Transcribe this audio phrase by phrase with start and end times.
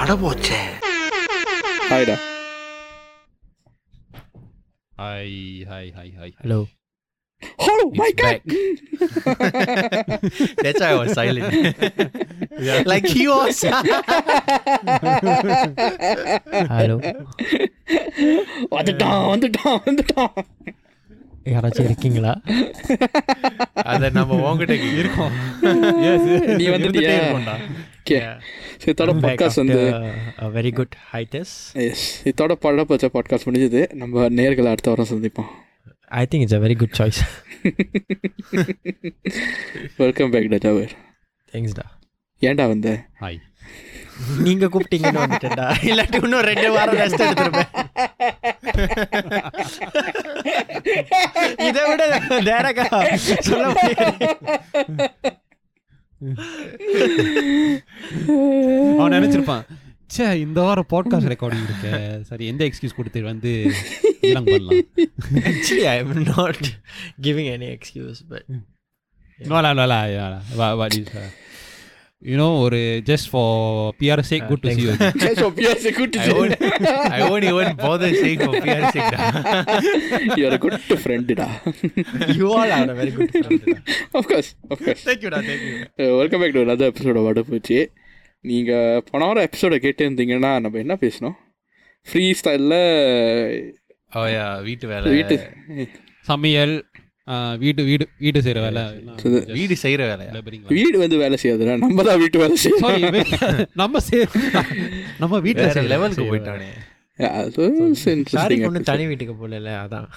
[0.00, 2.16] அட Hi, ஹாய்டா
[5.06, 5.26] Hi,
[5.70, 6.28] hi, hi, hi.
[6.42, 6.56] Hello.
[7.64, 8.40] Hello, oh my god!
[10.64, 11.56] That's why I was silent.
[12.66, 12.78] yeah.
[12.92, 13.58] Like he was.
[16.76, 16.96] Hello.
[18.76, 20.42] On the down, on the down, on the down.
[21.52, 22.32] யாராச்சும் இருக்கீங்களா
[23.92, 25.34] அதை நம்ம உங்ககிட்ட இருக்கோம்
[26.60, 27.56] நீ வந்துட்டே இருக்கோம்டா
[28.90, 29.80] இதோட பாட்காஸ்ட் வந்து
[30.56, 31.54] வெரி குட் ஹைட்டஸ்
[31.86, 35.50] எஸ் இதோட பட பச்ச பாட்காஸ்ட் முடிஞ்சது நம்ம நேர்களை அடுத்த வாரம் சந்திப்போம்
[36.20, 37.20] I think it's a very good choice
[40.04, 40.94] welcome back டா ஜாவேர்
[41.54, 41.86] தேங்க்ஸ் டா
[42.48, 42.90] ஏன்டா வந்த
[43.24, 43.40] ஹாய்
[44.46, 47.70] நீங்க கூப்பிட்டீங்கன்னு வந்துட்டேன்டா இல்லாட்டி இன்னும் ரெண்டு வாரம் ரெஸ்ட் எடுத்துருப்பேன்
[51.68, 52.04] இதை விட
[52.50, 53.00] டேரக்டா
[53.46, 53.72] சொல்ல
[58.98, 59.64] அவன் நினைச்சிருப்பான்
[60.14, 61.92] சே இந்த வாரம் பாட்காஸ்ட் ரெக்கார்டிங் இருக்கு
[62.28, 63.52] சரி எந்த எக்ஸ்கியூஸ் கொடுத்து வந்து
[64.32, 64.50] இளங்
[65.94, 66.64] I am not
[67.28, 68.50] giving any excuse but
[69.52, 69.98] நோலா நோலா
[70.82, 71.10] வாட் இஸ்
[72.30, 73.46] you know ஒரு just for
[73.98, 74.92] PR sake uh, good to see you
[75.24, 76.44] just for PR sake good to see you
[77.18, 79.26] I won't even bother saying for PR sake da.
[80.38, 81.48] you are a good friend da.
[82.38, 83.78] you all are a very good friend da.
[84.20, 87.18] of course of course thank you da thank you uh, welcome back to another episode
[87.20, 87.78] of வடப்பூச்சி
[88.48, 91.36] நீங்கள் போன எபிசோடை கேட்டு இருந்தீங்கன்னா நம்ம என்ன பேசணும்
[92.10, 92.76] free ஸ்டைலில்
[94.66, 95.36] வீட்டு வேலை வீட்டு
[96.30, 96.74] சமையல்
[97.62, 98.80] வீட்டு வீடு வீடு செய்யற வேலை
[99.58, 100.24] வீடு செய்யற வேலை
[100.78, 103.14] வீடு வந்து வேலை செய்யாதுடா நம்ம தான் வீட்டு வேலை செய்யறோம்
[103.82, 104.02] நம்ம
[105.22, 106.70] நம்ம வீட்டு லெவலுக்கு போயிட்டானே
[108.38, 110.08] சாரி பொண்ணு தனி வீட்டுக்கு போகல அதான்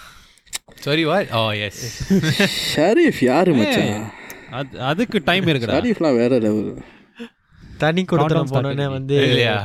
[0.86, 1.82] சாரி வா ஓ எஸ்
[2.74, 4.06] ஷரீஃப் யாரு மச்சான்
[4.92, 6.70] அதுக்கு டைம் இருக்குடா ஷரீஃப்லாம் வேற லெவல்
[7.84, 9.16] தனி கொடுத்தனம் போனோடனே வந்து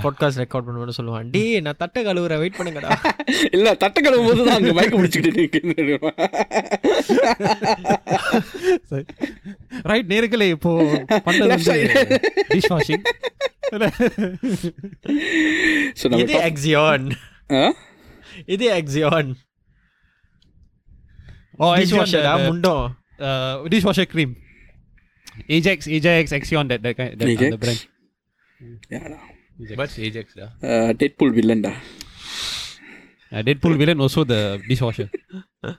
[0.05, 2.91] பாட்காஸ்ட் ரெக்கார்ட் பண்ணுவோம்னு சொல்லுவான் டே நான் தட்ட கழுவுற வெயிட் பண்ணுங்கடா
[3.57, 5.89] இல்ல தட்ட கழுவும் போது தான் அங்க முடிச்சிட்டு முடிச்சுக்கிட்டு
[9.93, 10.73] ரைட் நேருக்களே இப்போ
[11.29, 12.19] பண்ணது
[12.55, 13.05] டிஷ் வாஷிங்
[16.25, 17.09] இது எக்ஸியான்
[18.57, 19.33] இது Axion
[21.65, 22.77] oh dish washer முண்டோ
[23.75, 24.35] dish washer cream
[25.57, 27.49] Ajax, Ajax, Axion, that, that, that Ajax?
[27.55, 27.81] the brand.
[29.77, 30.35] What's Ajax?
[30.37, 30.47] Da?
[30.63, 31.63] Uh, Deadpool villain.
[31.63, 31.71] Da.
[33.31, 35.09] Uh, Deadpool villain, also the dishwasher.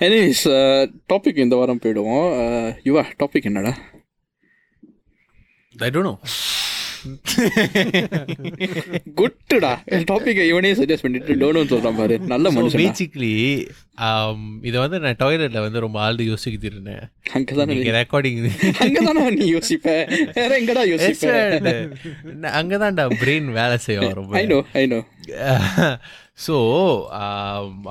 [0.00, 2.02] Anyways, uh, topic in the Varam Pedo.
[2.04, 3.76] Uh, you are topic in the
[5.80, 6.18] I don't know.
[9.18, 13.30] குட்டுடா என் டாப்பிக்கை இவனே suggest பண்ணிட்டு டோனோன்னு சொல்றான் பாரு நல்ல மனுஷன் basically
[14.08, 17.02] um, இதை வந்து நான் டாய்லெட்ல வந்து ரொம்ப ஆழ்ந்து யோசிக்கிட்டு இருந்தேன்
[17.32, 18.38] அங்கே அங்கதான் ரெக்கார்டிங்
[18.86, 19.88] அங்கதானா நீ யோசிப்ப
[20.38, 21.32] வேற எங்கடா யோசிப்ப
[22.60, 25.00] அங்கதான்டா பிரெயின் வேலை செய்யும் ரொம்ப I know I know
[26.46, 26.56] so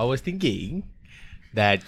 [0.03, 0.73] I was thinking
[1.61, 1.87] that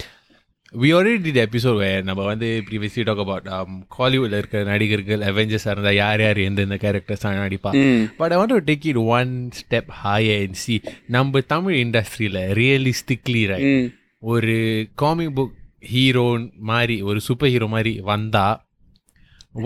[0.73, 4.61] we already did episode where நம்ம வந்து:namma vanthu previously talk about um, Hollywood ல இருக்கிற
[4.69, 7.71] நடிகர்கள்:la irukkira nadigargal Avengers ஆ இருந்தா யார் யார் எந்தெந்த கேரக்டர்ஸ் நடிப்பா
[8.21, 10.77] but I want to take it one step higher and see
[11.17, 13.67] நம்ம தமிழ் இண்டஸ்ட்ரியில realistically right
[14.33, 14.55] ஒரு
[15.03, 15.55] காமிக் புக்
[15.93, 16.25] ஹீரோ
[16.71, 18.47] மாதிரி ஒரு சூப்பர் ஹீரோ மாதிரி வந்தா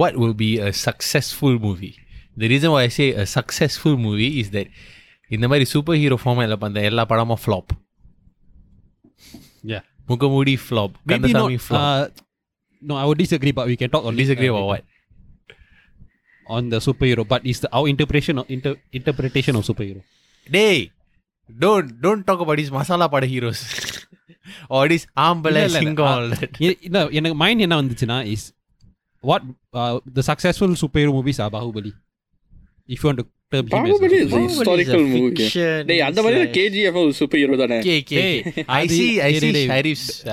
[0.02, 1.94] what will be a successful movie
[2.42, 4.68] the reason why I say a successful movie is that
[5.36, 7.72] இந்த மாதிரி super hero ஃபார்மேட்டில் பண்ண எல்லா படமும் flop
[9.72, 10.92] yeah Mukamudi flop.
[11.06, 11.66] Maybe Kandasamy not.
[11.68, 11.84] flop.
[11.84, 12.22] Uh,
[12.90, 14.84] no, I would disagree, but we can talk on disagree this, about what
[16.56, 17.26] on the superhero.
[17.34, 20.02] But it's the, our interpretation of inter, interpretation of superhero.
[20.58, 20.92] Hey,
[21.66, 23.62] don't don't talk about these masala pada heroes
[24.78, 26.48] or this ambala single ah,
[26.98, 28.48] No, எனக்கு mind என்ன வந்துச்சுன்னா is
[29.30, 29.42] what
[29.82, 31.50] uh, the successful superhero movies are.
[31.56, 31.90] Bahubali,
[32.94, 33.26] if you want to.
[33.60, 34.30] டேய்
[36.08, 37.78] அந்த மாதிரி ஒரு super hero தானே
[38.12, 38.22] K
[38.80, 39.50] I C I C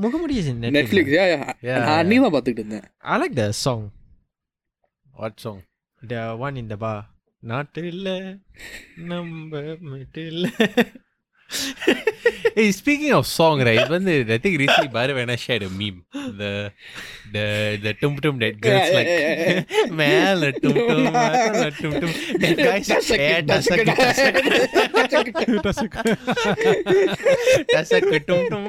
[0.05, 0.77] முகமுடி இருந்தேன்
[3.23, 3.85] like song
[5.15, 5.63] What song?
[6.03, 6.99] The one in the bar.
[7.51, 8.05] நாட்டில்
[9.11, 9.61] நம்ம
[9.93, 10.45] மிட்டில்
[12.57, 13.91] hey, speaking of song, right?
[13.97, 15.99] I think recently I shared a meme.
[16.41, 16.53] The
[17.35, 17.45] the
[17.85, 21.05] the tum tum that girl's yeah, like yeah, yeah, man la tum tum
[21.61, 22.11] la tum tum
[22.43, 22.91] that guy's
[23.23, 24.41] hair dasak dasak
[27.75, 28.67] dasak dasak tum tum.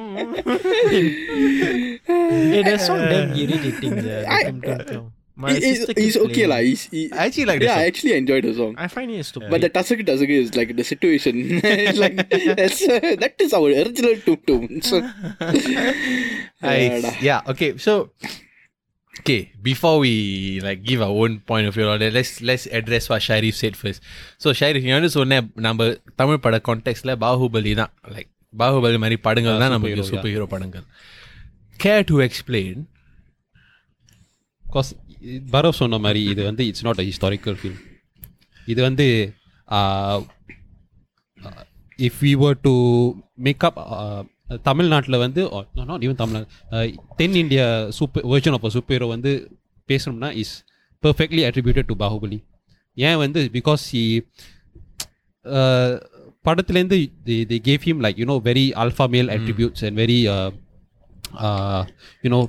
[2.70, 3.98] that song damn irritating.
[4.12, 5.06] Yeah, tum tum tum.
[5.36, 5.64] My it,
[5.98, 6.58] it's okay lah.
[6.62, 7.62] It's, it, I actually like.
[7.62, 8.76] Yeah, I actually enjoyed the song.
[8.78, 9.50] I find it stupid.
[9.50, 11.58] But the Tasaki Tasaki is like the situation.
[11.64, 14.64] it's like that's, uh, that is our original tum tum.
[14.86, 15.02] So,
[17.22, 17.42] yeah.
[17.48, 17.78] Okay.
[17.78, 18.12] So.
[19.22, 23.10] Okay, before we like give our own point of view on that, let's let's address
[23.10, 24.02] what Sharif said first.
[24.42, 25.90] So Sharif, you know, சொன்ன நம்ம
[26.22, 28.30] தமிழ் பட கான்டெக்ட்ல பாகுபலி தான் like
[28.62, 30.84] Baahubali mari padangal na, நமக்கு superhero hero padangal.
[31.86, 32.76] Care to explain?
[34.74, 34.88] cause
[35.54, 37.80] Parav சொன்ன மாதிரி இது வந்து it's not a historical film
[38.74, 39.08] இது வந்து
[42.08, 42.74] if we were to
[43.48, 43.80] make up
[44.70, 45.42] தமிழ்நாட்டில் வந்து
[46.06, 46.48] even Tamil Nadu
[47.20, 47.68] then India
[48.00, 49.32] super version of a super வந்து
[49.92, 50.54] பேசணும்னா is
[51.06, 52.40] perfectly attributed to Baahubali
[53.10, 54.04] ஏன் வந்து பிகாஸ் ஹி
[56.48, 56.98] படத்துலேருந்து
[57.30, 60.20] the the gave him like you know very alpha male attributes and very
[62.26, 62.42] you know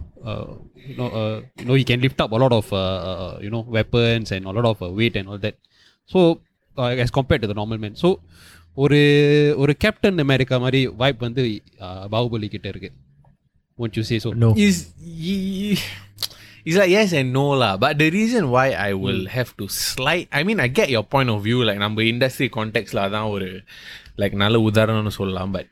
[0.88, 3.50] you know, uh, you know, he can lift up a lot of, uh, uh you
[3.50, 5.56] know, weapons and a lot of uh, weight and all that.
[6.06, 6.40] So,
[6.78, 7.94] uh, as compared to the normal man.
[8.04, 8.10] So,
[8.84, 8.96] ஒரு
[9.62, 11.42] ஒரு captain America மாதிரி வாய்ப்பு வந்து
[12.14, 12.88] பாகுபலி கிட்ட இருக்கு
[13.80, 14.30] won't you say so?
[14.42, 14.48] No.
[14.64, 14.78] Is
[16.68, 17.70] is like yes and no lah.
[17.84, 19.30] But the reason why I will mm.
[19.36, 21.60] have to slide, I mean, I get your point of view.
[21.68, 23.46] Like number industry context lah, that
[24.22, 25.52] like நல்ல உதாரணம்னு சொல்லலாம்.
[25.58, 25.68] But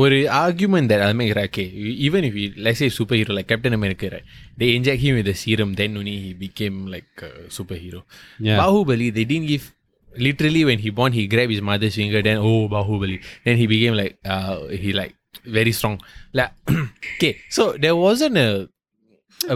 [0.00, 1.66] ஒரு:oru argument that I'll make okay
[2.06, 4.26] even if he let's say superhero like Captain America right
[4.60, 8.00] they inject him with the serum then only he became like a superhero
[8.48, 8.58] yeah.
[8.60, 9.64] Bahubali they didn't give
[10.26, 13.96] literally when he born he grab his mother's finger then oh Bahubali then he became
[14.02, 15.14] like uh he like
[15.58, 15.96] very strong
[16.40, 16.54] like
[17.16, 18.50] okay so there wasn't a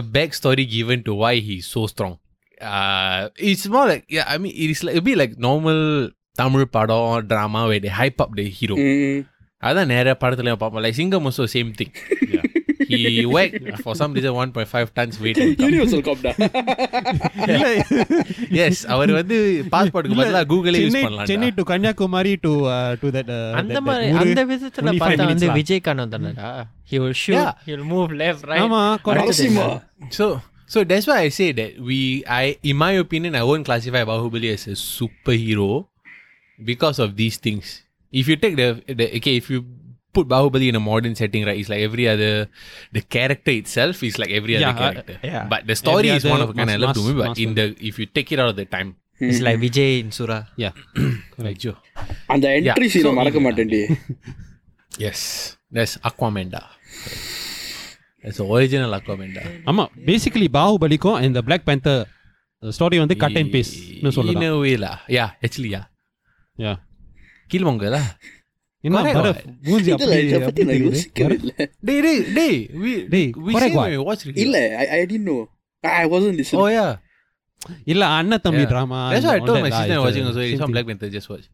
[0.01, 2.15] a backstory given to why he's so strong
[2.77, 5.81] uh it's more like yeah I mean it's like a bit like normal
[6.41, 9.19] Tamil padam drama where they hype up the hero mm-hmm.
[9.67, 11.95] அதான் நிறைய படத்துலயும் பார்ப்போம் like Singam also same thing
[12.89, 12.99] he
[13.35, 13.55] weighed,
[13.85, 16.19] for some reason 1.5 tons weight universal cop
[17.61, 17.89] yes
[18.65, 19.37] yes அவர் வந்து
[19.73, 22.51] பாஸ்போர்ட்டுக்கு பதிலா கூகுளே use பண்ணலாம் Chennai to Kanyakumari to
[23.01, 23.31] to that
[23.61, 26.51] அந்த uh, மாதிரி அந்த விதத்துல பார்த்தா வந்து விஜயகாந்த் தானடா
[26.91, 27.51] he will shoot yeah.
[27.67, 28.83] he will move left right ஆமா
[30.19, 30.27] so
[30.73, 31.97] So that's why I say that we,
[32.37, 35.69] I, in my opinion, I won't classify Bahubali as a superhero
[36.71, 37.67] because of these things.
[38.11, 39.65] If you take the, the okay, if you
[40.13, 41.57] put Bahubali in a modern setting, right?
[41.59, 42.47] It's like every other,
[42.91, 45.13] the character itself is like every yeah, other uh, character.
[45.23, 45.47] Uh, yeah.
[45.49, 46.71] But the story every is one of a kind.
[46.71, 49.41] I love to but in the if you take it out of the time, it's
[49.41, 49.63] like hmm.
[49.63, 50.47] Vijay in Sura.
[50.55, 50.71] Yeah,
[51.37, 51.75] like Joe.
[52.29, 53.81] And the entry scene, மறக்க மாட்டேன்டி.
[55.05, 55.19] Yes,
[55.75, 56.61] that's Aquamanda.
[58.21, 59.41] That's the original Aquamanda.
[59.71, 61.99] Amma basically and the Black Panther
[62.63, 64.43] uh, story on the cut பேஸ்ட்னு சொல்லலாம்.
[64.47, 64.95] In a way lah.
[65.19, 65.85] Yeah, actually yeah.
[66.65, 66.77] Yeah.
[67.51, 67.85] கில்மோங்க
[77.91, 78.99] இல்ல அண்ணன் தம்பி drama
[80.73, 81.49] black panther just watch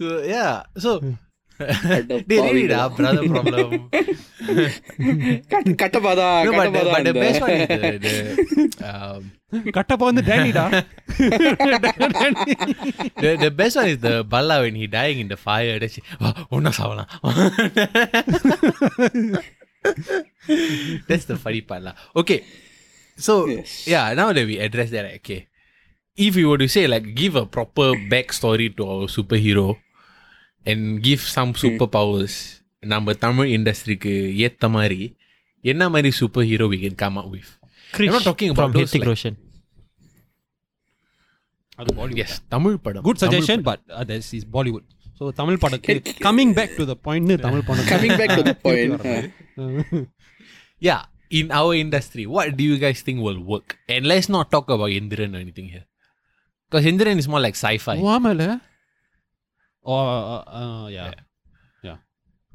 [0.00, 0.48] so yeah
[0.84, 0.90] so
[2.08, 3.70] they really did have brother problem.
[5.82, 8.12] கட்டபாதா no, but, the, but the best one is the, the
[8.90, 9.18] um,
[9.76, 10.64] Kattappa வந்து டேனிடா
[13.24, 15.76] the, the best one is the um, Bala when he dying in the fire.
[16.22, 16.60] Oh,
[21.08, 21.94] That's the funny part lah.
[22.22, 22.40] Okay.
[23.28, 23.34] So
[23.94, 25.40] yeah, now that we address that, okay.
[26.26, 29.68] If we were to say like give a proper backstory to our superhero,
[30.66, 31.60] and give some hmm.
[31.62, 32.34] superpowers
[32.92, 34.12] நம்ம தமிழ் இண்டஸ்ட்ரிக்கு
[34.44, 35.02] ஏத்த மாதிரி
[35.70, 37.50] என்ன மாதிரி super hero we can come up with
[38.02, 39.36] I'm not talking about those Roshan
[41.82, 41.92] அது
[42.22, 44.86] yes Tamil படம் good suggestion but this is Bollywood
[45.18, 49.08] so Tamil படத்துக்கு coming back to the பாயிண்ட்னு தமிழ் படம் coming back to the point
[50.90, 50.98] yeah
[51.40, 53.68] in our industry, what do you guys think will work?
[53.92, 55.86] And let's not talk about Indiran or anything here.
[56.66, 57.94] Because Indiran is more like sci fi.
[59.84, 61.12] Oh, uh, uh, uh yeah.
[61.82, 61.96] yeah.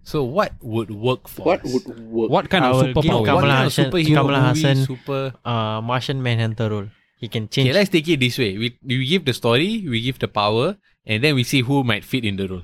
[0.03, 1.71] So what would work for what us?
[1.73, 2.29] would work?
[2.31, 3.27] What kind of superpower?
[3.35, 6.87] What kind of superhero Kamala movie, super uh, Martian Manhunter role?
[7.19, 7.67] He can change.
[7.67, 8.55] Okay, let's take it this way.
[8.57, 12.05] We we give the story, we give the power, and then we see who might
[12.07, 12.63] fit in the role.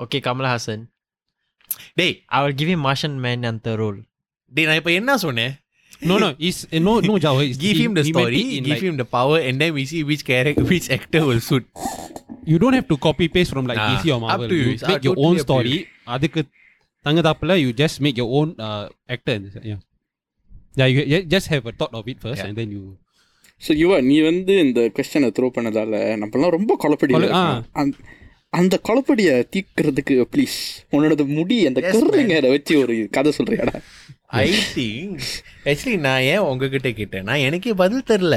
[0.00, 0.88] Okay, Kamala Hassan.
[1.94, 4.00] Hey, I will give him Martian Manhunter role.
[4.56, 5.52] Dey, நான் இப்ப என்ன சொன்னேன்?
[6.10, 7.14] No, no, it's eh, no, no,
[7.64, 10.64] give him the story, give like, him the power, and then we see which character,
[10.72, 11.64] which actor will suit
[12.44, 14.52] you don't have to copy paste from like DC or Marvel.
[14.52, 14.76] you.
[14.88, 15.74] make your own story.
[16.14, 16.40] அதுக்கு
[17.06, 18.84] தங்கதாப்புல you just make your own uh,
[19.14, 19.36] actor.
[19.70, 19.80] Yeah.
[20.80, 22.98] Yeah, just have a thought of it first and then you not.
[23.82, 27.26] யுவா நீ வந்து இந்த கொஸ்டனை throw பண்ணதால நம்மலாம் ரொம்ப குழப்படியில்
[28.60, 30.56] அந்த குழப்படியை I please
[30.96, 33.76] உன்னோட முடி அந்த கருங்க வச்சு ஒரு கதை சொல்றியாடா
[34.44, 35.14] ஐ திங்க்
[35.70, 38.36] ஆக்சுவலி நான் ஏன் உங்ககிட்ட கேட்டேன் நான் எனக்கே பதில் தெரில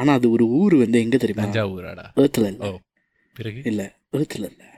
[0.00, 2.70] ஆனால் அது ஒரு ஊர் வந்து எங்கே தெரியுமா தஞ்சாவூராடா ஏர்த்தில் இல்லை
[3.38, 3.86] பிறகு இல்லை
[4.18, 4.68] ஏர்த்தில் இல்லை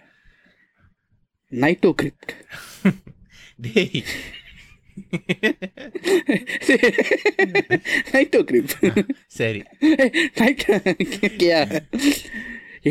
[1.63, 2.33] நைட்டோ கிரிப்ட்
[3.67, 4.01] டேய்
[8.15, 8.73] நைட்டோ கிரிப்
[9.41, 9.61] சரி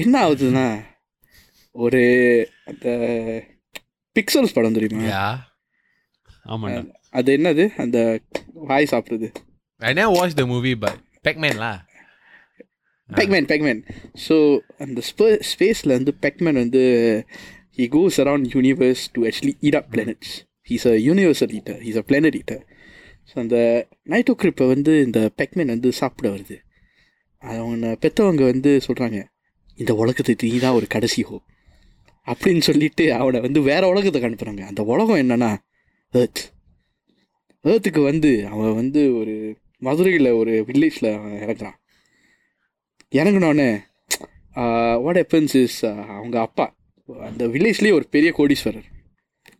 [0.01, 0.67] என்ன ஆகுதுன்னா
[1.85, 2.03] ஒரு
[2.71, 2.87] அந்த
[4.17, 5.19] பிக்சல்ஸ் படம் தெரியுமா
[6.53, 6.81] ஆமாண்டா
[7.19, 7.99] அது என்னது அந்த
[8.71, 9.27] வாய் சாப்பிடுது
[9.89, 11.79] I never watch the movie but பேக்மேன்லாம்
[13.17, 13.79] Pacman பெக்மேன்
[14.25, 14.35] so
[14.83, 16.81] அந்த ஸ்பே ஸ்பேஸில் வந்து பெக்மேன் வந்து
[17.79, 20.33] he goes around universe to actually eat up planets
[20.69, 22.61] he's a universal eater he's a planet eater
[23.29, 23.57] so அந்த
[24.13, 26.57] நைட்டோ கிரிப்பை வந்து இந்த பெக்மேன் வந்து சாப்பிட வருது
[27.63, 29.17] அவங்க பெற்றவங்க வந்து சொல்கிறாங்க
[29.81, 31.35] இந்த உலகத்துக்கு நீ தான் ஒரு கடைசி ஹோ
[32.31, 35.51] அப்படின்னு சொல்லிட்டு அவனை வந்து வேறு உலகத்துக்கு அனுப்புகிறாங்க அந்த உலகம் என்னென்னா
[36.21, 36.41] ஏர்த்
[37.71, 39.33] ஏர்த்துக்கு வந்து அவன் வந்து ஒரு
[39.87, 41.07] மதுரையில் ஒரு வில்லேஜில்
[41.43, 41.77] இறங்குறான்
[43.17, 43.61] எனக்கு நான்
[45.05, 45.77] வாட் ஹெப்பன்ஸ் இஸ்
[46.17, 46.65] அவங்க அப்பா
[47.29, 48.87] அந்த வில்லேஜ்லேயே ஒரு பெரிய கோடீஸ்வரர்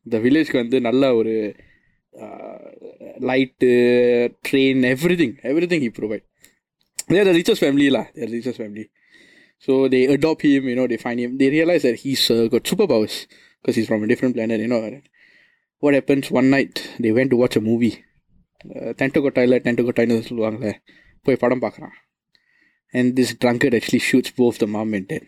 [0.06, 1.34] இந்த வில்லேஜ்க்கு வந்து நல்ல ஒரு
[3.30, 3.70] light
[4.48, 4.82] train
[5.22, 5.34] everything
[5.72, 6.24] everything he provide
[7.14, 8.86] there the riches ஃபேமிலிலா there riches family
[9.68, 12.26] so they adapt him you know they find him they realise that he's
[12.56, 13.18] got super powers
[13.62, 14.80] because is from different planet you know
[15.86, 17.92] what happens one night they went to watch a movie
[19.02, 20.76] tent கொட்டாயில் tent கொட்டாயின்னு சொல்லுவாங்களே
[21.28, 21.96] போய் படம் பார்க்குறான்
[22.94, 25.26] and this drunkard actually shoots both the mom and dad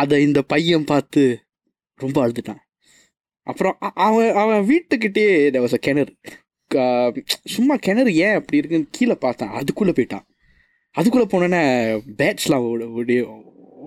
[0.00, 1.22] அதை இந்த பையன் பார்த்து
[2.04, 2.62] ரொம்ப அழுதுட்டான்
[3.50, 3.74] அப்புறம்
[4.06, 5.24] அவன் அவன் வீட்டுக்கிட்டே
[5.64, 6.12] வாஸ் கிணறு
[7.54, 10.26] சும்மா கிணறு ஏன் அப்படி இருக்குன்னு கீழே பார்த்தான் அதுக்குள்ளே போயிட்டான்
[11.00, 11.62] அதுக்குள்ளே போனோன்னே
[12.20, 12.66] பேட்ச்லாம்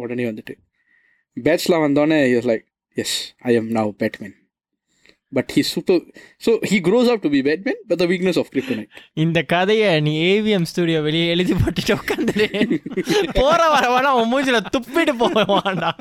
[0.04, 0.56] உடனே வந்துட்டு
[1.48, 2.20] பேட்ச்லாம் வந்தோடனே
[2.52, 2.66] like
[3.04, 3.18] yes
[3.50, 4.38] I am now Batman
[5.36, 6.02] but he super
[6.46, 8.92] so he grows up to be Batman but the weakness of kryptonite
[9.24, 12.48] இந்த கதையை நீ ஏவிஎம் ஸ்டூடியோ வெளியே எழுதி போட்டுட்டு உட்காந்து
[13.40, 15.92] போற வர வேணா உன் மூஞ்சில துப்பிட்டு போவாண்டா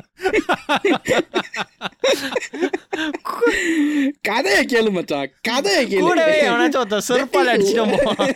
[4.30, 8.34] கதையை கேளு மச்சா கதையை கேளு கூடவே எவனாச்சும் ஒருத்த செருப்பால் அடிச்சுட்டு போவான்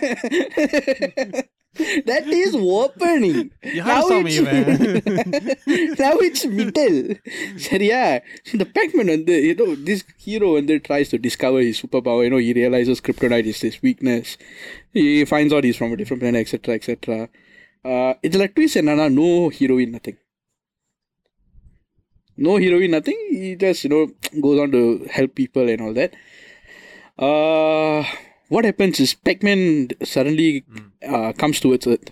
[2.04, 3.52] That is opening.
[3.86, 5.18] How it's middle.
[6.02, 7.02] Now it's middle.
[8.60, 12.24] the Pac-Man, and the, you know, this hero and then tries to discover his superpower.
[12.24, 14.36] You know, he realizes kryptonite is his weakness.
[14.92, 17.28] He finds out he's from a different planet, etc., etc.
[17.84, 20.16] Uh, it's like twist and no heroine, nothing.
[22.36, 23.26] No heroine, nothing.
[23.30, 24.08] He just, you know,
[24.40, 26.14] goes on to help people and all that.
[27.16, 28.02] Uh...
[28.50, 30.64] what happens is Pac-Man suddenly
[31.08, 32.10] uh, comes towards Earth.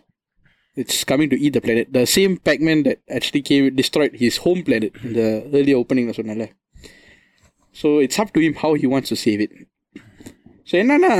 [0.76, 1.92] It's coming to eat the planet.
[1.92, 5.28] The same Pac-Man that actually came destroyed his home planet in the
[5.58, 6.44] earlier opening சொன்னல
[7.80, 9.52] So it's up to him how he wants to save it.
[10.70, 11.12] So என்னன்னா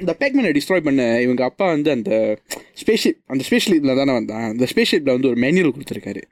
[0.00, 2.10] இந்த பேக்மேனை destroy பண்ண இவங்க அப்பா வந்து அந்த
[2.82, 6.22] spaceship அந்த ஸ்பேஷிப்பில் தானே வந்தான் அந்த ஸ்பேஷிப்பில் வந்து ஒரு மேனுவல் கொடுத்துருக்காரு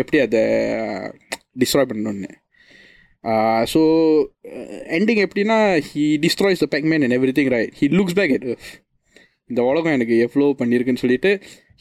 [0.00, 0.42] எப்படி அதை
[1.62, 2.30] டிஸ்ட்ராய் பண்ணணும்னு
[3.24, 3.80] Uh, so
[4.44, 4.68] ending.
[4.68, 5.58] Uh, ending எப்படின்னா
[5.90, 8.70] he destroys the Pac-Man and everything right he looks back at Earth
[9.50, 11.30] இந்த உலகம் எனக்கு எவ்வளோ பண்ணியிருக்குன்னு சொல்லிட்டு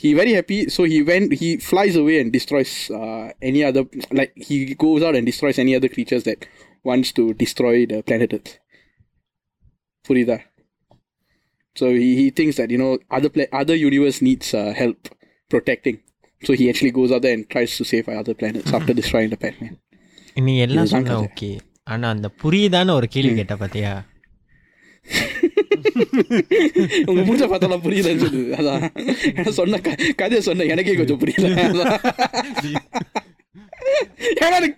[0.03, 3.83] he very happy so he went he flies away and destroys uh, any other
[4.19, 6.39] like he goes out and destroys any other creatures that
[6.89, 8.51] wants to destroy the planet Earth
[10.09, 10.39] புரியுதா
[11.81, 14.99] so he, he thinks that you know other pla- other universe needs uh, help
[15.55, 15.99] protecting
[16.47, 19.41] so he actually goes out there and tries to save other planets after destroying the
[19.45, 19.75] Pac-Man
[20.45, 21.49] நீ எல்லாம் சொன்ன okay
[21.93, 23.93] ஆனா அந்த புரியுதான்னு ஒரு கேள்வி கேட்ட பாத்தியா
[27.09, 28.09] உங்க மூச்ச பார்த்தாலும் புரியல
[28.59, 29.79] அதான் சொன்ன
[30.19, 31.85] கதையை சொன்ன எனக்கே கொஞ்சம் புரியல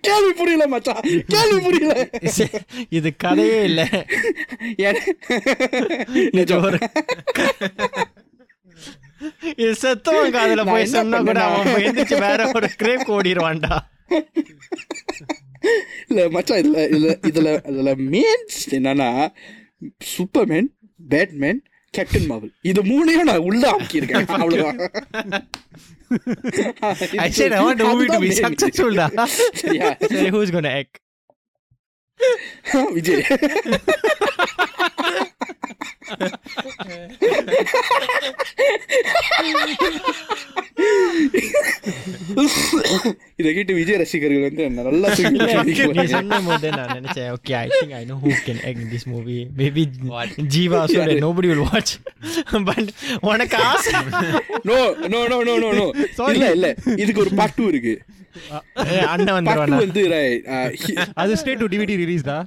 [0.08, 1.02] கேள்வி புரியல மச்சான்
[1.34, 1.92] கேள்வி புரியல
[2.98, 3.82] இது கதையே இல்ல
[9.84, 13.74] செத்தவன் காதல போய் சொன்னா கூட அவன் வேற ஒரு கிரேப் ஓடிடுவான்டா
[16.10, 19.08] இல்லை மச்சான் இதில் இதில் இதில் இதில் மெயின்ஸ் என்னன்னா
[20.14, 20.68] சூப்பர்மேன்
[21.12, 21.60] பேட்மேன்
[21.98, 24.80] கேப்டன் மார்வல் இது மூணையும் நான் உள்ள ஆக்கியிருக்கேன் அவ்வளவுதான்
[27.26, 29.06] I said I want the movie to be successful da.
[29.78, 29.94] yeah.
[30.18, 30.94] So who's gonna act?
[32.96, 33.22] Vijay
[43.40, 45.08] இதை கேட்டு விஜய் ரசிகர்கள் வந்து நல்லா
[46.78, 49.84] நான் நினைச்சேன் okay I think I know who can act this movie maybe
[50.56, 51.94] Jiiva சொல்லு நோபடி வில் வாட்ச்
[52.70, 52.90] பட்
[53.30, 53.94] உனக்கு ஆசை
[54.70, 54.78] no
[55.14, 55.86] no no no no no
[56.34, 56.68] இல்ல இல்ல
[57.04, 57.94] இதுக்கு ஒரு பார்ட் 2 இருக்கு
[59.14, 60.68] அண்ணன் வந்து வந்து uh,
[61.22, 62.46] அது ஸ்டேட் டு டிவிடி ரிலீஸ் தான்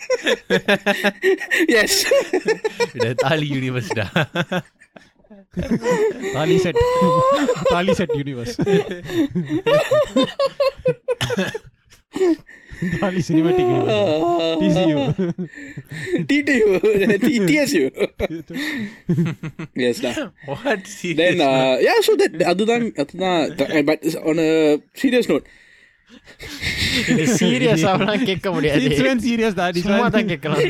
[1.74, 2.06] yes.
[3.02, 4.08] dah tali universe dah.
[6.34, 6.76] tali set.
[7.70, 8.54] tali set universe.
[12.98, 14.00] Tali cinematic universe.
[14.62, 14.98] TCU.
[16.30, 16.70] TTU.
[17.18, 17.84] TTSU.
[19.74, 20.30] yes, da.
[20.46, 20.86] What?
[20.86, 25.42] Serious then, uh, yeah, so that, other than, other than, but on a serious note,
[27.40, 30.64] சீரியஸாலாம் கேட்க முடியாது it's when serious that is சும்மா தான் கேட்கலாம்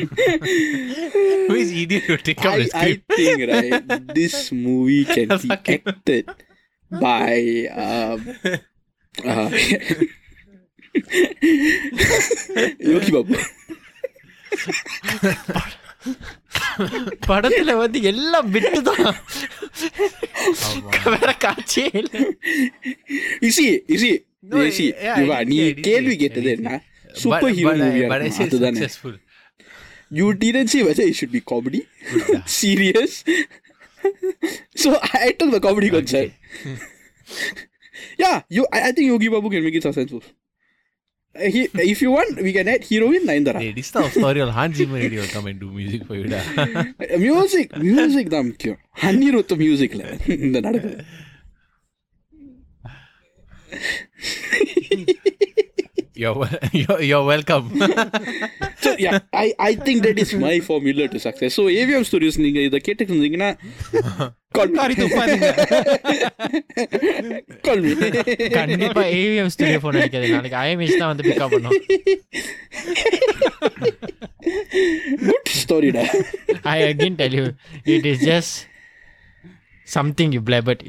[1.49, 4.35] who is idiot to take up I, the script I think right this
[4.65, 6.25] movie can be acted
[7.05, 7.39] by
[7.87, 8.19] um
[9.31, 9.49] uh,
[12.93, 13.35] Yogi Babu
[17.29, 19.17] படத்துல வந்து எல்லாம் விட்டு தான்
[21.15, 22.23] வேற காட்சியே இல்லை
[23.49, 24.11] இசி இசி
[25.51, 25.55] நீ
[25.87, 26.51] கேள்வி கேட்டது
[27.23, 28.07] சூப்பர் ஹீரோ மூவியா
[28.47, 28.87] அதுதானே
[30.19, 31.79] you didn't see whether it should be comedy
[32.59, 33.11] serious
[34.83, 34.87] so
[35.19, 36.31] i took the comedy concept
[38.23, 41.99] yeah you I, I think yogi babu can make it successful uh, he, uh, if
[42.03, 43.61] you want, we can add heroine Nayanthara.
[43.65, 46.27] Hey, this is a story, Hans Zimmer will come and do music for you.
[47.25, 48.79] music, music, damn cure.
[49.01, 49.91] Hanni wrote the music.
[56.15, 57.71] you're, you're, you're welcome.
[58.81, 61.53] so, yeah, I, I think that is my formula to success.
[61.59, 62.35] So, AVM Studios,
[62.87, 63.77] கேட்டுக்கிட்டு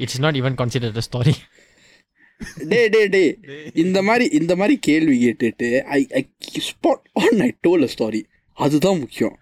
[0.05, 1.31] it's not even consider story
[2.71, 3.23] டே டே டே
[3.83, 6.21] இந்த மாதிரி இந்த மாதிரி கேள்வி கேட்டுட்டு I I
[6.71, 8.21] spot on I told a story
[8.65, 9.35] அதுதான் முக்கியம்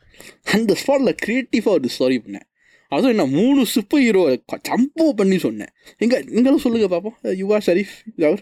[0.56, 2.48] அந்த ஸ்பாட்டில் க்ரியேட்டிவாக ஒரு ஸ்டாரி பண்ணேன்
[2.96, 4.22] அதுவும் என்ன மூணு சூப்பர் ஹீரோ
[4.70, 5.74] சம்போ பண்ணி சொன்னேன்
[6.06, 7.94] எங்க நீங்களும் சொல்லுங்க பாப்போம் யுவா ஷரீஃப்
[8.30, 8.42] அவர்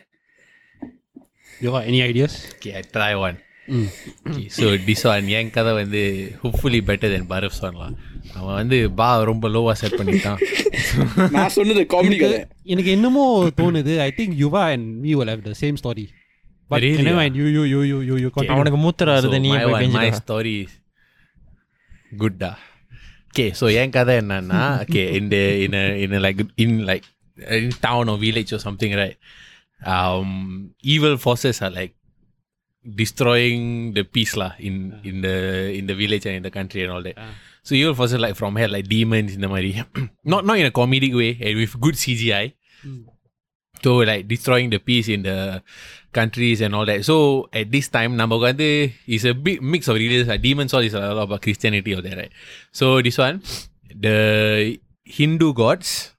[1.66, 2.38] Yuva any ideas
[3.28, 3.38] one
[4.58, 6.02] so டிசான் என் கதை வந்து
[6.42, 7.96] ஹோப்ஃபுல்லி பெட்டர் தென் பரஃப் சொல்லலாம்
[8.40, 10.40] அவன் வந்து பா ரொம்ப லோவாக செட் பண்ணிட்டான்
[11.36, 12.38] நான் சொன்னது காமெடி கதை
[12.74, 13.26] எனக்கு என்னமோ
[13.60, 16.06] தோணுது I think Yuva and we will have the same story
[18.56, 19.52] அவனுக்கு மூத்தரா இருது நீ
[20.24, 20.56] ஸ்டோரி
[22.24, 22.52] குட்டா
[23.30, 27.08] ஓகே ஸோ என் கதை என்னன்னா ஓகே இந்த in in like in like
[27.60, 29.18] in town or village or something right
[30.96, 31.94] evil forces or like
[32.88, 35.04] destroying the peace lah in uh.
[35.04, 35.36] in the
[35.76, 37.20] in the village and in the country and all that.
[37.20, 37.36] Uh.
[37.68, 39.76] So evil forces like from hell, like demons in the Mari.
[40.32, 42.56] not not in a comedic way and with good CGI.
[42.88, 43.12] Mm.
[43.84, 45.62] So like destroying the peace in the
[46.16, 47.04] countries and all that.
[47.06, 48.64] So at this time, one,
[49.06, 50.30] is a big mix of religions.
[50.32, 52.32] Like demons all is a lot about Christianity or that, right?
[52.72, 53.44] So this one,
[53.94, 56.16] the Hindu gods,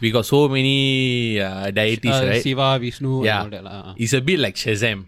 [0.00, 2.42] we got so many uh, deities, uh, right?
[2.42, 3.46] Shiva, Vishnu, yeah.
[3.46, 3.94] That, uh.
[3.96, 5.06] It's a bit like Shazam.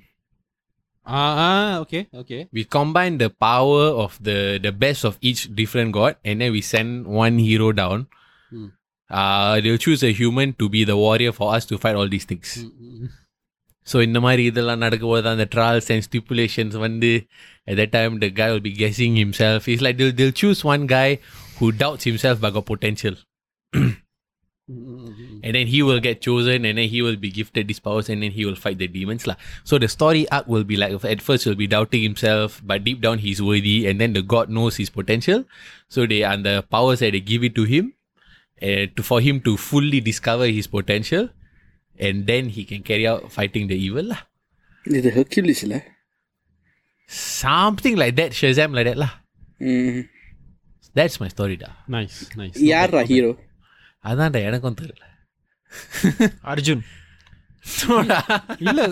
[1.07, 2.49] Ah, ah, okay, okay.
[2.53, 6.61] We combine the power of the the best of each different god, and then we
[6.61, 8.07] send one hero down.
[8.51, 8.67] Hmm.
[9.09, 12.25] Uh, they'll choose a human to be the warrior for us to fight all these
[12.27, 12.55] things.
[12.63, 13.07] Hmm, hmm, hmm.
[13.89, 17.15] So in the மாதிரி இதெல்லாம் நடக்கும்போது trials and stipulations they,
[17.71, 19.67] at that time the guy will be guessing himself.
[19.69, 21.19] It's like they'll, they'll choose one guy
[21.59, 23.17] who doubts himself but got potential.
[24.70, 28.22] And then he will get chosen and then he will be gifted these powers and
[28.22, 29.26] then he will fight the demons.
[29.26, 29.35] La.
[29.64, 33.00] So the story arc will be like at first he'll be doubting himself, but deep
[33.00, 35.44] down he's worthy and then the god knows his potential.
[35.88, 37.94] So they and the powers that they give it to him
[38.62, 41.30] uh, to, for him to fully discover his potential
[41.98, 44.04] and then he can carry out fighting the evil.
[44.04, 44.18] La.
[44.87, 45.76] The Hercules lah.
[45.76, 45.80] Eh?
[47.09, 49.11] Something like that, Shazam like that lah.
[49.61, 50.09] Mm.
[50.94, 51.68] That's my story da.
[51.88, 52.56] Nice, nice.
[52.59, 53.06] Yara okay.
[53.06, 53.38] hero.
[54.09, 55.07] அதான்டா எனக்கும் தெரியல
[56.53, 56.83] அர்ஜுன்
[58.65, 58.83] இல்ல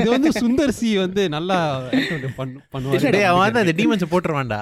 [0.00, 1.56] இது வந்து Sundar C வந்து நல்லா
[2.74, 3.22] பண்ணுவாரு
[3.62, 4.60] அந்த demons போட்டுருவான்டா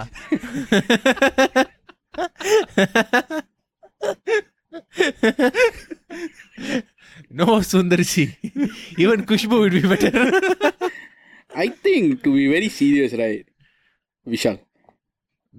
[7.40, 8.24] no Sundar C
[9.04, 10.16] even Khushbu would be better
[11.64, 13.46] I think to be very serious right
[14.34, 14.60] Vishal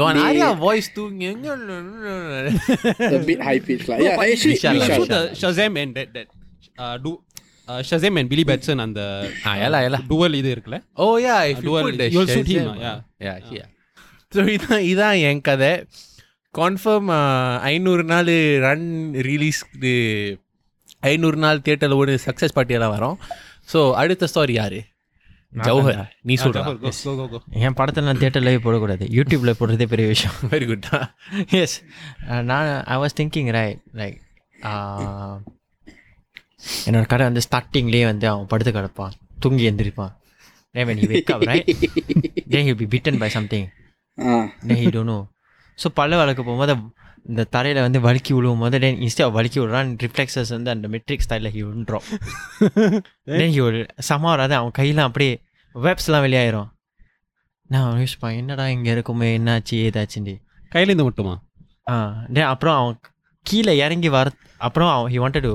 [0.00, 0.22] Doan Be...
[0.28, 1.08] Arya voice tu a
[3.26, 3.98] bit high pitch lah.
[4.02, 4.98] Yeah, actually, Vishal, Vishal.
[4.98, 6.26] So the Shazam and that that
[6.76, 7.10] uh, do
[7.68, 11.36] uh, Shazam and Billy Batson and the ah, yeah, yeah, dual இது இருக்குல்ல ஓ yeah
[11.52, 13.68] if you put the you'll shoot him yeah yeah yeah
[14.34, 15.72] so இதான் இதான் என் கதை
[16.60, 17.08] confirm
[17.74, 18.32] 500 நாள்
[18.66, 18.88] run
[19.30, 19.62] release
[21.10, 23.16] ஐநூறு நாள் தியேட்டரில் ஒரு சக்ஸஸ் பார்ட்டியெல்லாம் வரும்
[23.72, 24.78] ஸோ அடுத்த ஸ்டோரி யார்
[25.66, 26.60] ஜவஹர் நீ சொல்ற
[27.66, 30.86] என் படத்தில் நான் தேட்டர்லேயே போடக்கூடாது யூடியூப்ல போடுறதே பெரிய விஷயம் வெரி குட்
[31.60, 31.76] எஸ்
[32.50, 34.18] நான் I was thinking right like
[36.88, 39.14] என்னோட கடை வந்து ஸ்டார்டிங்லேயே வந்து அவன் படுத்து கிடப்பான்
[39.44, 40.12] தூங்கி எந்திரிப்பான்
[41.50, 41.70] right
[42.94, 43.68] bitten by something
[45.82, 46.74] so பல்ல வழக்கு போகும்போது
[47.30, 51.52] இந்த தரையில் வந்து வலுக்கி விழுவும் போது டென் இன்ஸ்டே வலுக்கி விடுறான் ரிஃப்ளெக்ஸஸ் வந்து அந்த மெட்ரிக் ஸ்டைலில்
[51.54, 52.04] ஹி விழுன்றோம்
[53.38, 53.80] டென் ஹி விழு
[54.46, 55.34] அது அவன் கையெல்லாம் அப்படியே
[55.86, 56.68] வெப்ஸ்லாம் வெளியாயிரும்
[57.74, 60.34] நான் யோசிப்பான் என்னடா இங்கே இருக்குமே என்னாச்சு ஏதாச்சுண்டி
[60.74, 61.34] கையிலேருந்து மட்டுமா
[61.92, 61.94] ஆ
[62.36, 62.96] டே அப்புறம் அவன்
[63.48, 64.26] கீழே இறங்கி வர
[64.66, 65.54] அப்புறம் அவன் he wanted to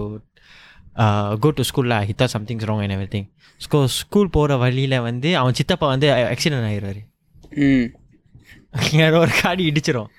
[1.45, 3.27] go to ஸ்கூலில் he something's wrong and everything
[3.65, 7.01] school school போகிற வழியில் வந்து அவன் சித்தப்பா வந்து ஆக்சிடென்ட் ஆயிடுவார்
[8.99, 10.09] யாரோ ஒரு காடி இடிச்சிடும்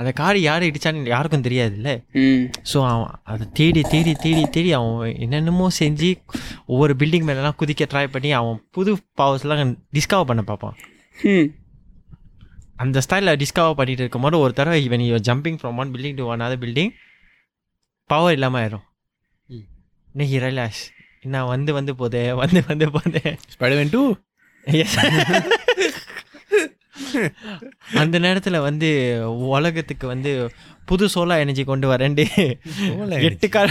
[0.00, 1.90] அந்த காடு யார் இடிச்சான்னு யாருக்கும் தெரியாதுல்ல
[2.70, 6.10] ஸோ அவன் அதை தேடி தேடி தேடி தேடி அவன் என்னென்னமோ செஞ்சு
[6.72, 10.76] ஒவ்வொரு பில்டிங் மேலாம் குதிக்க ட்ரை பண்ணி அவன் புது பவர்ஸ்லாம் டிஸ்கவர் பண்ண பார்ப்பான்
[12.84, 16.44] அந்த ஸ்டைலில் டிஸ்கவர் பண்ணிட்டு இருக்கும்போது ஒரு தடவை இவன் இவன் jumping from one building to one
[16.48, 16.94] other building
[18.12, 18.84] power இல்லாமல் ஆயிரும்
[20.12, 20.82] இன்னைக்கு ரியலாஸ்
[21.36, 24.04] நான் வந்து வந்து போதே வந்து வந்து போதே ஸ்பைடர்மேன் டூ
[24.82, 24.96] எஸ்
[28.02, 28.88] அந்த நேரத்தில் வந்து
[29.56, 30.32] உலகத்துக்கு வந்து
[30.90, 32.24] புது சோலா எனர்ஜி கொண்டு வரேன்டி
[33.28, 33.68] எட்டு கால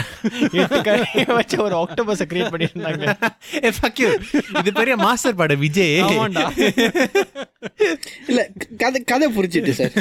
[0.63, 1.03] எட்டு கால
[1.39, 3.03] வச்சு ஒரு ஆக்டோபஸ் கிரியேட் பண்ணிருந்தாங்க
[3.67, 4.09] ஏ ஃபக் யூ
[4.61, 5.93] இது பெரிய மாஸ்டர் பட விஜய்
[8.31, 8.43] இல்லை
[8.81, 9.93] கதை கதை புரிஞ்சிட்டு சார்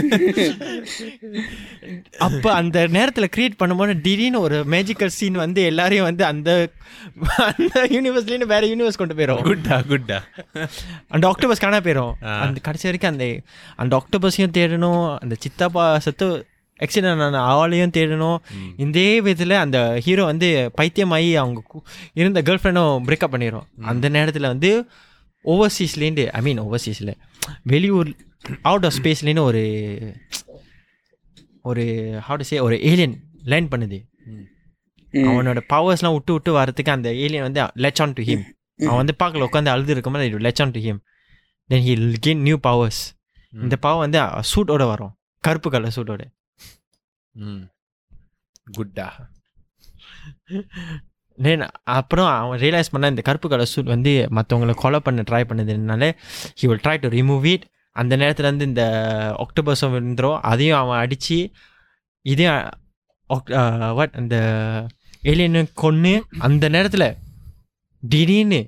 [2.27, 6.51] அப்போ அந்த நேரத்தில் கிரியேட் பண்ணும்போது திடீர்னு ஒரு மேஜிக்கல் சீன் வந்து எல்லாரையும் வந்து அந்த
[7.53, 7.63] அந்த
[7.97, 10.19] யூனிவர்ஸ்லேருந்து வேற யூனிவர்ஸ் கொண்டு போயிடும் குட்டா குட்டா
[11.17, 12.13] அந்த ஆக்டோபஸ் காணா போயிடும்
[12.47, 13.27] அந்த கடைசி வரைக்கும் அந்த
[13.83, 16.29] அந்த ஆக்டோபஸையும் தேடணும் அந்த சித்தப்பா சத்து
[16.85, 18.39] ஆக்சுவலி நான் அவளையும் தேடணும்
[18.85, 21.61] இதே விதத்தில் அந்த ஹீரோ வந்து பைத்தியமாகி அவங்க
[22.21, 24.71] இருந்த கேர்ள் ஃப்ரெண்டும் பிரேக்கப் பண்ணிடும் அந்த நேரத்தில் வந்து
[25.53, 27.13] ஓவர்சீஸ்லேருந்து ஐ மீன் ஓவர்சீஸில்
[27.73, 28.11] வெளியூர்
[28.71, 29.63] அவுட் ஆஃப் ஸ்பேஸ்லேருந்து ஒரு
[31.71, 31.85] ஒரு
[32.27, 33.17] ஹவு டு சே ஒரு ஏலியன்
[33.53, 33.99] லேர்ன் பண்ணுது
[35.31, 38.45] அவனோட பவர்ஸ்லாம் விட்டு விட்டு வரதுக்கு அந்த ஏலியன் வந்து லெச் ஆன் டு ஹிம்
[38.87, 40.99] அவன் வந்து பார்க்கல உட்காந்து அழுது இருக்கும் போது latch on to him
[41.73, 41.93] then he
[42.27, 43.03] gain new powers
[43.65, 44.19] இந்த பவர் வந்து
[44.55, 45.13] சூட்டோட வரும்
[45.47, 46.23] கருப்பு கலர் சூட்டோட
[48.77, 49.07] குட்டா
[51.99, 56.09] அப்புறம் அவன் ரியலைஸ் பண்ண இந்த கருப்பு கலர் சூட் வந்து மற்றவங்களை கொலை பண்ண try பண்ணதுனாலே
[56.61, 57.67] he will try to remove it
[58.01, 58.85] அந்த நேரத்தில் வந்து இந்த
[59.45, 61.39] ஒக்டோபர்ஸும் இருந்துரும் அதையும் அவன் அடித்து
[62.33, 62.63] இதையும்
[63.99, 64.37] வாட் அந்த
[65.33, 66.15] ஏலியனு கொன்று
[66.49, 67.09] அந்த நேரத்தில்
[68.15, 68.61] திடீர்னு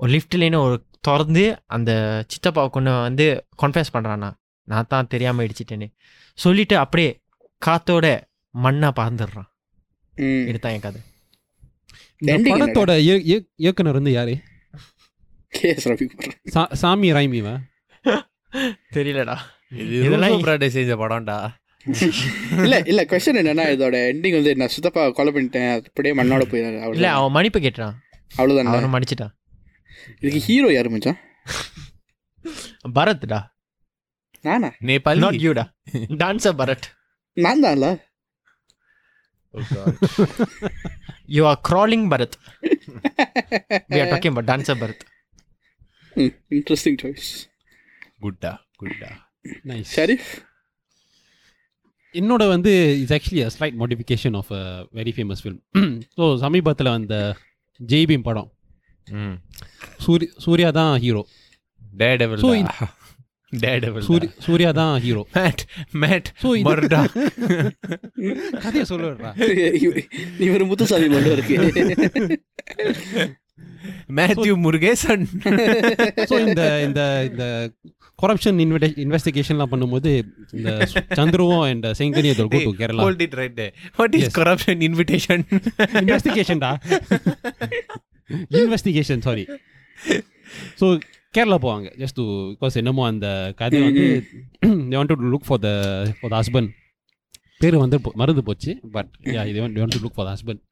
[0.00, 0.76] ஒரு லிஃப்ட்லேன்னு ஒரு
[1.08, 1.44] திறந்து
[1.76, 1.90] அந்த
[2.32, 3.26] சித்தப்பாவை கொண்டு வந்து
[3.64, 4.30] கன்ஃபியஸ் பண்ணுறான்னா
[4.72, 5.88] நான் தான் தெரியாமல் இடிச்சிட்டேன்னு
[6.44, 7.10] சொல்லிவிட்டு அப்படியே
[7.66, 8.06] காத்தோட
[8.64, 9.50] மண்ணா பறந்துடுறான்
[10.50, 11.00] இதுதான் என் கதை
[12.52, 14.34] படத்தோட இயக்குனர் வந்து யாரு
[16.82, 17.08] சாமி
[18.96, 19.36] தெரியலடா
[21.02, 21.36] படம்டா
[22.66, 25.02] இல்ல இல்ல கொஸ்டின் என்னன்னா இதோட எண்டிங் வந்து நான் சுத்தப்பா
[25.76, 26.44] அப்படியே மண்ணோட
[26.98, 27.50] இல்ல அவன்
[28.38, 29.32] அவ்வளவுதான்
[30.22, 31.16] இதுக்கு ஹீரோ யாரு
[32.98, 33.40] பரத்டா
[36.60, 36.86] பரத்
[37.44, 37.62] நான்
[41.36, 42.36] you are crawling Bharath
[43.94, 45.04] we are talking about dancer Bharath
[46.58, 47.30] interesting choice
[48.24, 49.10] குட்டா குட்டா
[49.70, 50.28] நைஸ் ஷரீஃப்
[52.20, 54.64] என்னோட வந்து it's actually a slight modification of a
[54.98, 57.16] very famous film so சமீபத்தில் வந்த
[57.92, 58.50] ஜெய்பீம் படம்
[59.14, 59.32] hmm.
[60.04, 61.22] சூரி சூர்யா தான் ஹீரோ
[62.02, 62.50] டேட் ஸோ
[64.46, 65.62] சூர்யா தான் ஹீரோ மேட்
[66.02, 67.00] மேட் சோ மர்டா
[68.64, 69.30] கதையை சொல்லுடா
[70.48, 72.36] இவர் முத்துசாமி மட்டும் இருக்கு
[74.18, 75.24] மேத்யூ முருகேசன்
[76.30, 77.44] ஸோ இந்த இந்த இந்த
[78.20, 80.10] கொரப்ஷன் இன்வெ இன்வெஸ்டிகேஷன்லாம் பண்ணும்போது
[80.58, 80.72] இந்த
[81.18, 83.62] சந்துருவும் அண்ட் செங்கனி அதோட go Kerala hold it right
[83.98, 85.44] what is corruption invitation
[86.04, 86.70] இன்வெஸ்டிகேஷன்டா
[88.60, 89.44] investigation sorry
[90.82, 90.86] so
[91.36, 92.24] Kerala போவாங்க ஜஸ்ட் டு
[92.56, 93.28] பிகாஸ் என்னமோ அந்த
[93.60, 94.04] கதை வந்து
[94.90, 95.70] they want to look for the
[96.18, 96.70] for the husband
[97.62, 100.62] பேர் வந்து மருந்து போச்சு பட் யா இது want to look for the husband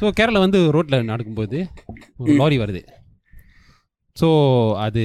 [0.00, 1.58] so Kerala வந்து ரோட்டில் நடக்கும்போது
[2.22, 2.82] ஒரு லாரி வருது
[4.22, 4.28] ஸோ
[4.86, 5.04] அது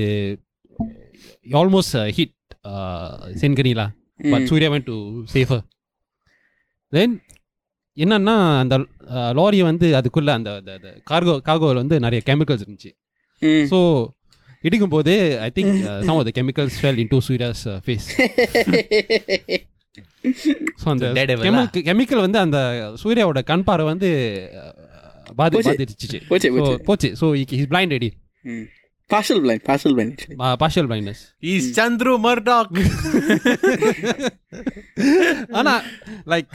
[1.61, 2.33] almost hit
[2.73, 3.87] uh, சென்கனிலா
[4.33, 4.95] but Suriya when to
[5.35, 5.63] safer
[6.97, 7.15] then
[8.05, 8.75] என்னன்னா அந்த
[9.39, 10.51] லாரி uh, வந்து அதுக்குள்ளே அந்த
[11.11, 12.93] கார்கோ கார்கோவில் வந்து நிறைய கெமிக்கல்ஸ் இருந்துச்சு
[13.73, 13.79] so
[14.69, 17.41] I think uh, some of the chemicals fell into fell
[17.75, 18.05] uh, face.
[18.09, 19.15] To Suriya's face
[20.81, 21.25] so அந்த
[21.89, 22.21] கெமிக்கல்
[26.89, 27.53] ah.
[27.69, 28.01] வந்து
[29.11, 31.19] Partial blind, partial uh, blindness.
[31.45, 32.67] He's Chandru Murdock.
[35.59, 35.75] Anna,
[36.33, 36.49] like,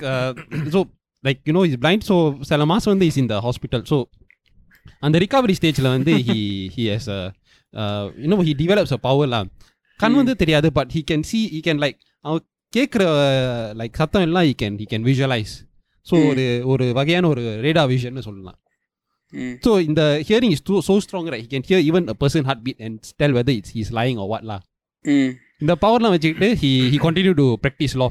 [0.75, 0.81] so,
[1.27, 2.03] like, you know, he's blind.
[2.11, 2.17] So,
[2.51, 3.81] Salamas is in the hospital.
[3.93, 3.99] So,
[5.07, 5.81] on the recovery stage,
[6.27, 6.29] he,
[6.77, 7.21] he has a.
[7.75, 9.45] Uh, you know, he develops a power lah.
[10.03, 10.43] Kan வந்து hmm.
[10.45, 11.97] தெரியாது but he can see, he can like,
[12.29, 12.45] அவன்
[12.77, 13.05] கேட்குற
[13.81, 15.53] like சத்தம் எல்லாம் he can, he can visualize.
[16.11, 16.63] So, or hmm.
[16.73, 18.59] ஒரு வகையான ஒரு radar vision சொல்லலாம்.
[19.37, 19.53] Hmm.
[19.65, 22.43] So, in the hearing is too, so strong right, he can hear even a person
[22.49, 24.61] heartbeat and tell whether it's, he's lying or what lah.
[25.71, 28.11] The power lah வச்சுக்கிட்டு he, he continue to practice law.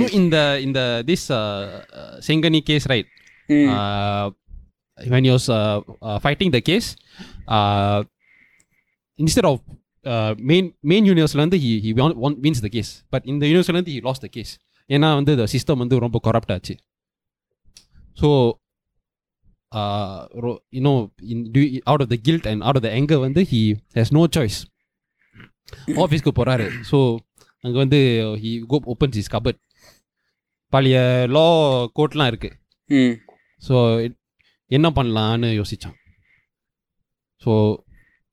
[0.00, 1.60] So in the in the this uh,
[2.00, 3.06] uh, Sengani case, right?
[3.78, 4.26] Uh,
[5.12, 6.88] when he was uh, uh fighting the case,
[7.56, 8.00] uh,
[9.22, 9.58] instead of
[10.12, 13.90] uh, main main universal he he won, wins the case, but in the university under
[13.90, 14.58] he lost the case.
[14.88, 16.74] And now under the system under ரொம்ப corrupt ஆச்சு.
[18.20, 18.28] So
[19.80, 20.18] uh,
[20.76, 20.98] you know
[21.90, 23.62] out of the guilt and out of the anger வந்து he
[24.00, 24.58] has no choice.
[26.04, 26.98] ஆஃபீஸ்க்கு போறாரு so
[27.66, 27.98] அங்கே வந்து
[28.42, 29.58] he go opens his cupboard
[30.74, 30.98] பழைய
[31.36, 31.44] லா
[31.96, 32.50] So, இருக்கு
[33.68, 33.76] ஸோ
[34.76, 35.96] என்ன பண்ணலான்னு யோசித்தான்
[37.44, 37.52] so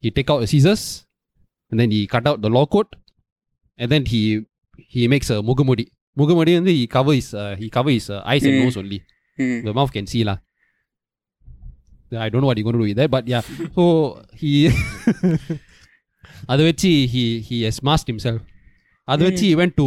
[0.03, 0.83] he take out a scissors
[1.69, 2.87] and then he cut out the law coat
[3.77, 4.21] and then he
[4.93, 5.85] he makes a mugamudi
[6.19, 8.49] mugamudi and he cover his uh, he cover his uh, eyes mm.
[8.49, 8.63] and hmm.
[8.65, 8.99] nose only
[9.47, 9.59] mm.
[9.67, 10.37] the mouth can see lah
[12.23, 13.43] I don't know what he's going to do with that but yeah
[13.77, 13.85] so
[14.41, 14.51] he
[16.51, 16.63] அதை
[17.13, 18.39] he he has masked himself
[19.11, 19.85] அதை வச்சு he went to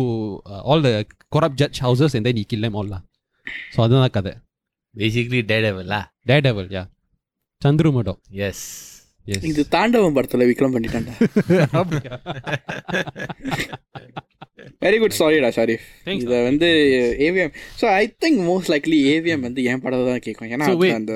[0.52, 0.94] uh, all the
[1.34, 3.00] corrupt judge houses and then he killed them all lah
[3.74, 4.32] so அதுதான் கதை
[5.02, 5.94] basically டேடெவல்
[6.32, 6.86] டேடெவல் yeah.
[7.64, 8.58] சந்துருமடம் Yes.
[9.50, 11.14] இது தாண்டவம் படத்துல விக்ரம் பண்ணிட்டான்டா
[14.84, 15.74] very good சாரிடா சாரி
[16.22, 16.68] இத வந்து
[17.26, 21.12] AVM so I think most likely AVM வந்து ஏன் படத்தை தான் கேட்கும் ஏன்னா அந்த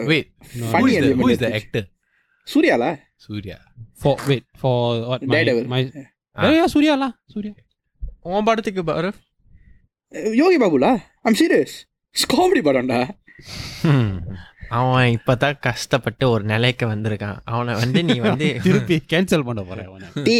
[0.70, 1.86] funny element actor
[2.52, 2.90] சூர்யாலா
[3.26, 3.58] Suriya
[4.02, 7.54] for wait for what my my சூர்யாலா Suriya
[8.36, 9.10] உன் படத்துக்கு பாரு
[10.42, 10.92] யோகி பாபுலா
[11.24, 11.76] ஐ அம் சீரியஸ்
[12.34, 13.00] காமெடி படம்டா
[13.86, 14.06] hmm.
[14.76, 20.08] அவன் இப்பதான் கஷ்டப்பட்டு ஒரு நிலைக்கு வந்திருக்கான் அவனை வந்து நீ வந்து திருப்பி கேன்சல் பண்ண போற அவனை
[20.28, 20.38] D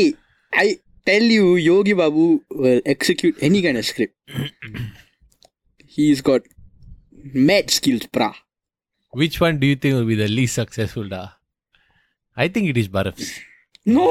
[0.64, 0.67] I
[1.11, 2.25] tell you Yogi Babu
[2.64, 4.19] will execute any kind of script
[5.97, 6.47] he is got
[7.51, 8.29] mad skills bro
[9.23, 11.23] which one do you think will be the least successful டா
[12.47, 13.23] I think it is பரஃப்
[13.99, 14.07] no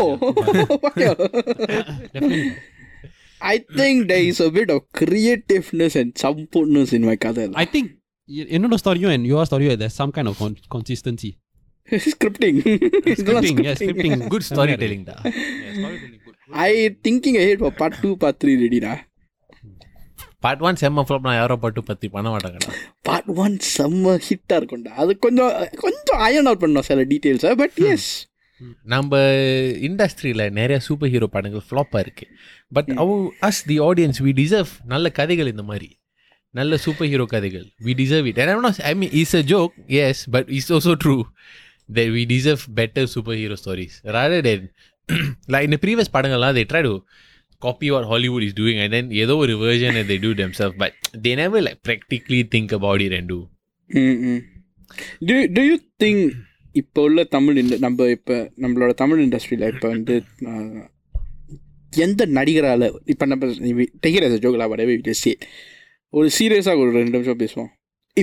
[3.54, 7.94] I think there is a bit of creativeness and sportiness in my கதை I think
[8.56, 10.40] என்னோட ஸ்டோரியும் என் your ஸ்டோரியும் இது some kind of
[10.76, 11.30] consistency
[12.14, 12.58] scripting
[13.20, 15.16] scripting is scripting good story telling டா
[16.68, 16.72] I
[17.08, 18.94] thinking head for part 2 part 3 ரெடிடா
[20.46, 22.72] part 1 செம்ம flop நான் யாரோ பாட்டு பத்தி பண்ண மாட்டாங்கடா
[23.10, 25.54] பார்ட் 1 செம்ம ஹிட்டா இருக்கும்டா அது கொஞ்சம்
[25.86, 28.10] கொஞ்சம் அயன் அவுட் பண்ணோம் சில டீடைல்ஸ் பட் எஸ்
[28.96, 29.16] நம்ம
[29.90, 32.32] இண்டஸ்ட்ரியில் நிறைய சூப்பர் ஹீரோ படங்கள் ஃப்ளாப்பாக இருக்குது
[32.78, 33.16] பட் அவு
[33.50, 35.90] as the audience we deserve நல்ல கதைகள் இந்த மாதிரி
[36.60, 38.40] நல்ல சூப்பர் ஹீரோ கதைகள் we deserve it
[38.90, 39.74] I mean is a joke
[40.06, 41.18] yes but it's also true
[41.98, 44.62] that we deserve better superhero stories rather than
[45.54, 46.92] like in the previous padangala they try to
[47.66, 50.92] copy what hollywood is doing and then ஏதோ ஒரு version and they do themselves but
[51.26, 53.38] they never like practically think about it and do
[53.96, 54.36] hmm
[55.30, 56.20] do, do you think
[56.82, 60.16] இப்போ உள்ள தமிழ் இந்த நம்ம இப்போ நம்மளோட தமிழ் இண்டஸ்ட்ரியில் இப்போ வந்து
[62.06, 63.50] எந்த நடிகரால் இப்போ நம்ம
[64.08, 65.38] டெகிரஸ் ஜோக்லா just விஜய்
[66.18, 67.72] ஒரு சீரியஸாக ஒரு ரெண்டு நிமிஷம் பேசுவோம்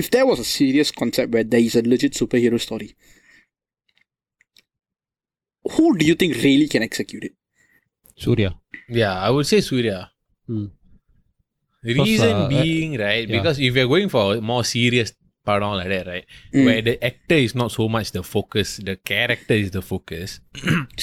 [0.01, 2.89] if there was a serious concept where there is a legit super hero story
[5.75, 7.37] who do you think really can execute it
[8.25, 8.49] Suriya
[9.01, 9.97] yeah I would say Suriya
[11.99, 15.13] reason being right because if you going for more serious
[15.49, 16.23] படம் like that, right?
[16.53, 16.61] Hmm.
[16.67, 20.29] Where the actor is not so much the focus, the character is the focus.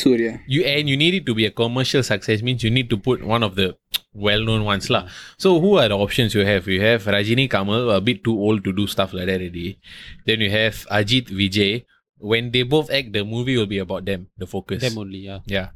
[0.01, 0.33] Surya.
[0.55, 3.21] You and you need it to be a commercial success means you need to put
[3.35, 3.69] one of the
[4.15, 5.09] well-known ones lah.
[5.39, 6.69] So who are the options you have?
[6.69, 9.79] You have Rajini Kamal, a bit too old to do stuff like that already.
[10.27, 11.85] Then you have Ajit Vijay.
[12.19, 14.81] When they both act, the movie will be about them, the focus.
[14.83, 15.41] Them only, yeah.
[15.47, 15.69] Yeah.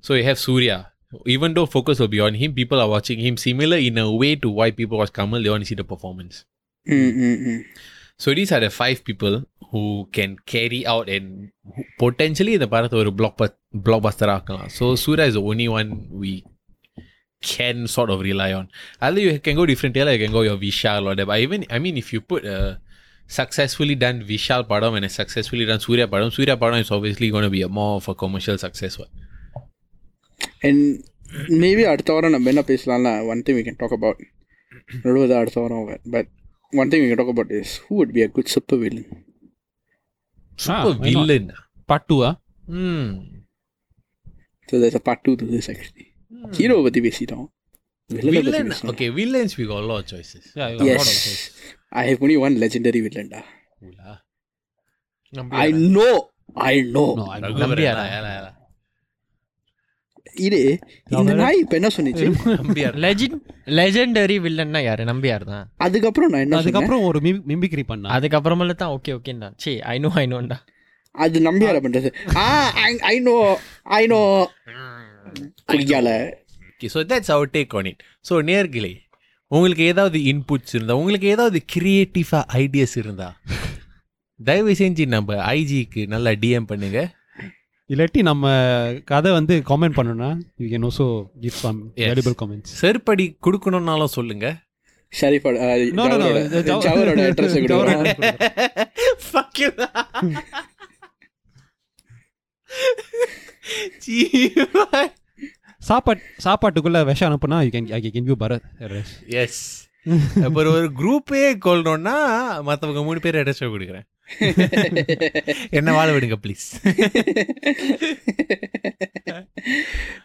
[0.00, 0.90] So you have Surya.
[1.26, 4.34] Even though focus will be on him, people are watching him similar in a way
[4.34, 5.42] to why people watch Kamal.
[5.42, 6.44] They want to see the performance.
[6.88, 7.58] mm hmm
[8.18, 9.42] So these are the five people
[9.72, 11.26] who can carry out and
[12.02, 13.36] potentially the படத்தை ஒரு block
[13.86, 14.28] blockbuster
[14.76, 15.88] So Surya is the only one
[16.22, 16.44] we
[17.52, 18.68] can sort of rely on.
[19.00, 21.36] Either you can go different tailor, you can go your Vishal or whatever.
[21.36, 22.78] even I mean, if you put a
[23.26, 27.44] successfully done Vishal Padam and a successfully done Surya Padam, Surya Padam is obviously going
[27.44, 29.12] to be a more of a commercial success one.
[30.70, 30.86] And
[31.64, 32.62] maybe அடுத்த வாரம் நம்ம என்ன
[33.32, 34.16] One thing we can talk about.
[34.22, 36.30] About நடுவது அடுத்த வாரம் but
[36.82, 39.06] one thing we can talk about is who would be a good super villain
[40.64, 41.46] super villain
[41.92, 42.32] part 2 ah
[42.84, 43.12] um
[44.70, 46.06] so there's a part 2 to this actually.
[46.58, 46.84] Hero hmm.
[46.86, 50.66] பத்தி villain villain okay villains we got lot choices yeah
[52.00, 53.40] I have only one legendary வில்லன்டா
[55.64, 55.68] I
[55.98, 56.08] know
[56.72, 57.04] I know
[60.46, 60.60] இது
[61.18, 62.26] இந்த நாய் இப்ப என்ன சொன்னிச்சு
[63.06, 63.36] legend
[63.80, 67.20] legendary வில்லன்னா யாரு நம்பியார் தான் அதுக்கப்புறம் நான் என்ன அதுக்கப்புறம் ஒரு
[67.52, 70.58] மிமிக்ரி பண்ண அதுக்கப்புறமேல தான் ஓகே ஓகேண்டா சரி ஐ நோ ஐ நோண்டா
[71.24, 72.08] அது நம்பியார பண்றது
[72.44, 72.46] ஆ
[73.12, 73.34] I know
[73.98, 74.18] I know
[75.72, 76.08] கிளிக்கால
[76.72, 78.92] okay so that's our take on it so நேர்களே
[79.56, 83.36] உங்களுக்கு ஏதாவது இன்புட்ஸ் இருந்தால் உங்களுக்கு ஏதாவது கிரியேட்டிவாக ஐடியாஸ் இருந்தால்
[84.48, 87.00] தயவு செஞ்சு நம்ம ஐஜிக்கு நல்லா டிஎம் பண்ணுங்க
[87.92, 88.50] இல்லாட்டி நம்ம
[89.10, 91.06] கதை வந்து கமெண்ட் பண்ணணும்னா you can also
[91.44, 94.48] give some valuable comments செருப்படி கொடுக்கணுன்னாலும் சொல்லுங்க
[95.18, 95.58] ஷரீஃபோட
[96.84, 98.00] ஜவரோட
[105.88, 108.66] சாப்பாட் சாப்பாட்டுக்குள்ள விஷம் அனுப்புனா you can you Bharat
[109.42, 109.62] S
[110.46, 112.16] அப்புறம் ஒரு குரூப்பே கொள்ளணும்னா
[112.68, 114.06] மற்றவங்க மூணு பேர் ரெடஸ்டோ கொடுக்குறேன்
[115.78, 116.64] என்ன வாழ விடுங்க ப்ளீஸ்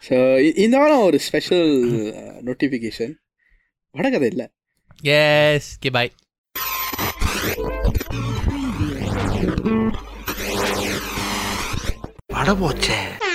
[0.06, 0.16] ஸோ
[0.64, 1.70] இந்த வாரம் ஒரு ஸ்பெஷல்
[2.48, 3.28] நோட்டிஃபிகேஷன் uh,
[3.98, 4.46] வடகதை இல்லை
[5.04, 6.12] எஸ் கே பாய்
[12.36, 13.28] வடபோச்சே